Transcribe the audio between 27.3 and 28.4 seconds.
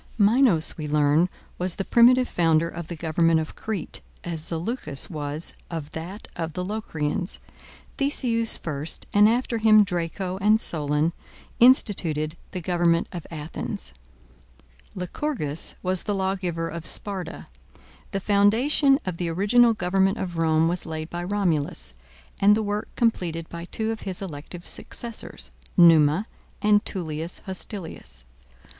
Hostilius.